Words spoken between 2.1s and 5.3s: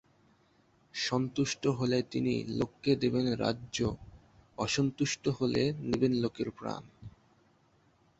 তিনি লোককে দেবেন রাজ্য, অসন্তুষ্ট